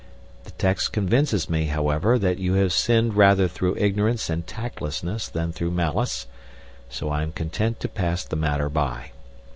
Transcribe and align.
The 0.45 0.49
context 0.49 0.93
convinces 0.93 1.47
me, 1.47 1.65
however, 1.65 2.17
that 2.17 2.39
you 2.39 2.55
have 2.55 2.73
sinned 2.73 3.15
rather 3.15 3.47
through 3.47 3.77
ignorance 3.77 4.31
and 4.31 4.47
tactlessness 4.47 5.27
than 5.29 5.51
through 5.51 5.69
malice, 5.69 6.25
so 6.89 7.11
I 7.11 7.21
am 7.21 7.31
content 7.31 7.79
to 7.81 7.87
pass 7.87 8.23
the 8.25 8.35
matter 8.35 8.67
by. 8.67 9.11